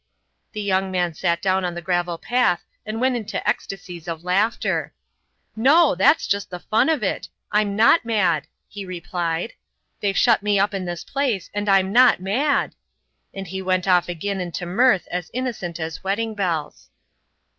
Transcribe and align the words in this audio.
The 0.53 0.61
young 0.63 0.89
man 0.89 1.13
sat 1.13 1.43
down 1.43 1.63
on 1.63 1.75
the 1.75 1.81
gravel 1.83 2.17
path 2.17 2.65
and 2.87 2.99
went 2.99 3.15
into 3.15 3.47
ecstasies 3.47 4.07
of 4.07 4.23
laughter. 4.23 4.95
"No, 5.55 5.93
that's 5.93 6.25
just 6.25 6.49
the 6.49 6.57
fun 6.59 6.89
of 6.89 7.03
it 7.03 7.29
I'm 7.51 7.75
not 7.75 8.03
mad," 8.03 8.47
he 8.67 8.83
replied. 8.83 9.53
"They've 9.99 10.17
shut 10.17 10.41
me 10.41 10.57
up 10.59 10.73
in 10.73 10.85
this 10.85 11.03
place, 11.03 11.51
and 11.53 11.69
I'm 11.69 11.93
not 11.93 12.19
mad." 12.19 12.73
And 13.31 13.45
he 13.45 13.61
went 13.61 13.87
off 13.87 14.09
again 14.09 14.41
into 14.41 14.65
mirth 14.65 15.07
as 15.11 15.29
innocent 15.35 15.79
as 15.79 16.03
wedding 16.03 16.33
bells. 16.33 16.89